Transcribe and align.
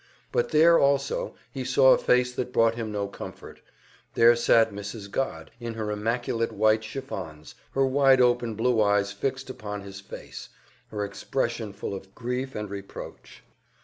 But 0.31 0.49
there 0.49 0.79
also 0.79 1.35
he 1.51 1.63
saw 1.63 1.93
a 1.93 1.97
face 1.99 2.33
that 2.33 2.51
brought 2.51 2.73
him 2.73 2.91
no 2.91 3.07
comfort; 3.07 3.61
there 4.15 4.35
sat 4.35 4.71
Mrs. 4.73 5.11
Godd, 5.11 5.51
in 5.59 5.75
her 5.75 5.91
immaculate 5.91 6.51
white 6.51 6.81
chiffons, 6.83 7.53
her 7.73 7.85
wide 7.85 8.19
open 8.19 8.55
blue 8.55 8.81
eyes 8.81 9.11
fixed 9.11 9.51
upon 9.51 9.81
his 9.81 9.99
face, 9.99 10.49
her 10.89 11.05
expression 11.05 11.71
full 11.71 11.93
of 11.93 12.15
grief 12.15 12.55
and 12.55 12.67
reproach. 12.71 13.43